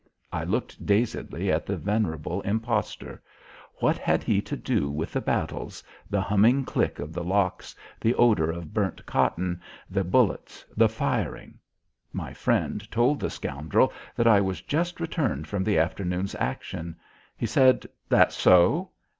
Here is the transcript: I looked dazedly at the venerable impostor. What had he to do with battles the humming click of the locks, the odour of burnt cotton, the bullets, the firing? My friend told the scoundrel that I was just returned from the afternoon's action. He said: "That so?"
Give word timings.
I 0.31 0.43
looked 0.45 0.83
dazedly 0.83 1.51
at 1.51 1.67
the 1.67 1.77
venerable 1.77 2.41
impostor. 2.41 3.21
What 3.75 3.99
had 3.99 4.23
he 4.23 4.41
to 4.41 4.57
do 4.57 4.89
with 4.89 5.13
battles 5.23 5.83
the 6.09 6.21
humming 6.21 6.65
click 6.65 6.97
of 6.97 7.13
the 7.13 7.23
locks, 7.23 7.75
the 7.99 8.15
odour 8.15 8.49
of 8.49 8.73
burnt 8.73 9.05
cotton, 9.05 9.61
the 9.91 10.03
bullets, 10.03 10.65
the 10.75 10.89
firing? 10.89 11.59
My 12.11 12.33
friend 12.33 12.89
told 12.89 13.19
the 13.19 13.29
scoundrel 13.29 13.93
that 14.15 14.25
I 14.25 14.41
was 14.41 14.61
just 14.63 14.99
returned 14.99 15.45
from 15.47 15.63
the 15.63 15.77
afternoon's 15.77 16.33
action. 16.39 16.95
He 17.37 17.45
said: 17.45 17.85
"That 18.09 18.33
so?" 18.33 18.89